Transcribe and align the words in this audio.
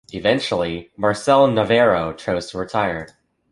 Eventually, 0.13 0.89
Marcel 0.97 1.45
Navarro 1.49 2.11
chose 2.13 2.49
to 2.49 2.57
retire. 2.57 3.07